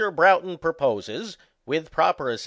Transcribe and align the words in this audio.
Broughton 0.09 0.57
proposes, 0.57 1.37
with 1.63 1.91
proper 1.91 2.27
as 2.31 2.39
VOL. 2.39 2.39